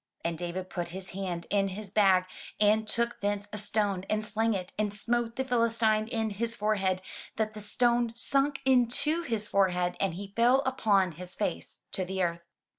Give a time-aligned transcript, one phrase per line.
[0.25, 2.25] And David put his hand in his bag,
[2.59, 7.03] and took thence a stone, and slang it, and smote the Philistine in his forehead,
[7.35, 12.23] that the stone sunk into his forehead; and he fell upon his face to the
[12.23, 12.41] earth.